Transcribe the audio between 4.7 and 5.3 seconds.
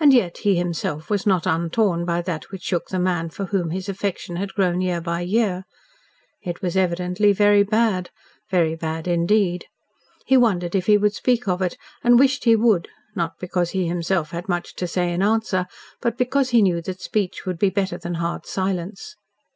year by